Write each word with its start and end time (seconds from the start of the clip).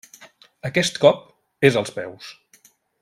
Aquest 0.69 0.97
cop 1.03 1.21
és 1.69 1.79
als 1.83 1.93
peus. 1.99 2.31